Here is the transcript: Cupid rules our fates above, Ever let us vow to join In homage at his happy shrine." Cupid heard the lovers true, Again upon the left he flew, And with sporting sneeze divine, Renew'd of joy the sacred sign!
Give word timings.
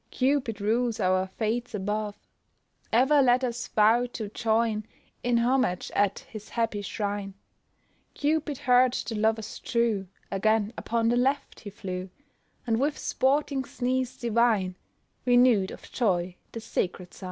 Cupid 0.09 0.59
rules 0.59 0.99
our 0.99 1.27
fates 1.27 1.75
above, 1.75 2.17
Ever 2.91 3.21
let 3.21 3.43
us 3.43 3.67
vow 3.67 4.07
to 4.13 4.29
join 4.29 4.87
In 5.21 5.37
homage 5.37 5.91
at 5.95 6.17
his 6.27 6.49
happy 6.49 6.81
shrine." 6.81 7.35
Cupid 8.15 8.57
heard 8.57 8.93
the 8.93 9.13
lovers 9.13 9.59
true, 9.59 10.07
Again 10.31 10.73
upon 10.75 11.09
the 11.09 11.17
left 11.17 11.59
he 11.59 11.69
flew, 11.69 12.09
And 12.65 12.79
with 12.79 12.97
sporting 12.97 13.63
sneeze 13.63 14.17
divine, 14.17 14.73
Renew'd 15.23 15.69
of 15.69 15.91
joy 15.91 16.35
the 16.51 16.61
sacred 16.61 17.13
sign! 17.13 17.19